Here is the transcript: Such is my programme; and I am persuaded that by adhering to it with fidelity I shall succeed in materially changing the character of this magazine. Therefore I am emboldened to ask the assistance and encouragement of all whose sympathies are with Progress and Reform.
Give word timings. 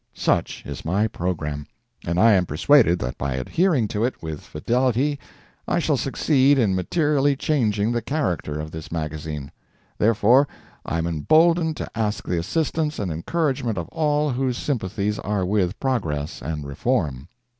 Such 0.15 0.65
is 0.65 0.83
my 0.83 1.07
programme; 1.07 1.67
and 2.07 2.19
I 2.19 2.31
am 2.31 2.47
persuaded 2.47 2.97
that 2.97 3.19
by 3.19 3.33
adhering 3.35 3.87
to 3.89 4.03
it 4.03 4.19
with 4.19 4.41
fidelity 4.41 5.19
I 5.67 5.77
shall 5.77 5.95
succeed 5.95 6.57
in 6.57 6.73
materially 6.73 7.35
changing 7.35 7.91
the 7.91 8.01
character 8.01 8.59
of 8.59 8.71
this 8.71 8.91
magazine. 8.91 9.51
Therefore 9.99 10.47
I 10.83 10.97
am 10.97 11.05
emboldened 11.05 11.77
to 11.77 11.91
ask 11.93 12.25
the 12.27 12.39
assistance 12.39 12.97
and 12.97 13.11
encouragement 13.11 13.77
of 13.77 13.87
all 13.89 14.31
whose 14.31 14.57
sympathies 14.57 15.19
are 15.19 15.45
with 15.45 15.79
Progress 15.79 16.41
and 16.41 16.65
Reform. 16.65 17.27